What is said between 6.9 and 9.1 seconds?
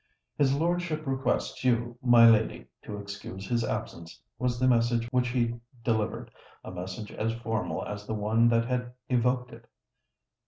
as formal as the one that had